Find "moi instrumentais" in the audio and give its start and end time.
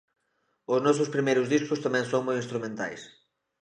2.27-3.01